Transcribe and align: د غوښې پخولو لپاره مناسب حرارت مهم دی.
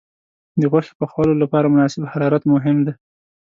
د 0.59 0.61
غوښې 0.71 0.93
پخولو 0.99 1.33
لپاره 1.43 1.71
مناسب 1.73 2.01
حرارت 2.11 2.43
مهم 2.53 2.77
دی. 2.85 2.93